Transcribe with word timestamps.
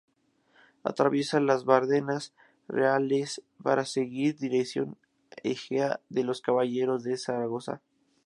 Atraviesa 0.83 1.39
las 1.39 1.63
Bardenas 1.63 2.33
Reales 2.67 3.43
para 3.61 3.85
seguir 3.85 4.35
dirección 4.35 4.97
Ejea 5.43 5.99
de 6.09 6.23
los 6.23 6.41
Caballeros 6.41 7.03
por 7.03 7.19
Zaragoza. 7.19 7.81